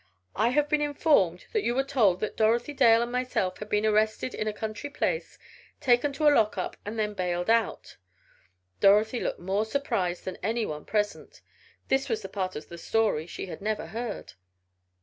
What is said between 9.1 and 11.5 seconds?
looked more surprised than any one present;